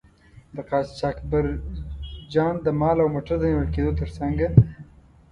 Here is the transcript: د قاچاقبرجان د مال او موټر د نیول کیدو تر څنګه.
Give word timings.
د 0.55 0.57
قاچاقبرجان 0.69 2.55
د 2.65 2.67
مال 2.79 2.97
او 3.03 3.07
موټر 3.15 3.35
د 3.39 3.43
نیول 3.51 3.67
کیدو 3.75 3.91
تر 3.99 4.09
څنګه. 4.17 4.47